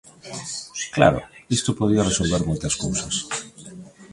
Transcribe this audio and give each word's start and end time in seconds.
Claro, 0.95 1.19
isto 1.57 1.77
podía 1.79 2.07
resolver 2.09 2.41
moitas 2.49 2.77
cousas. 2.83 3.15